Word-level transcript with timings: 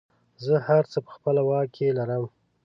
زه 0.45 0.53
هر 0.67 0.83
څه 0.91 0.97
په 1.05 1.11
خپله 1.15 1.41
واک 1.49 1.67
کې 1.75 1.95
لرم. 1.97 2.23